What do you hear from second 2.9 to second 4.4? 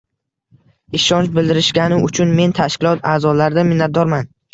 a’zolaridan minnatdorman